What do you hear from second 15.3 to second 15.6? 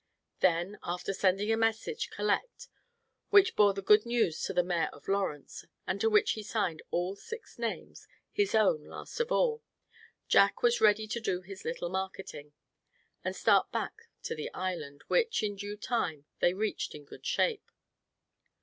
in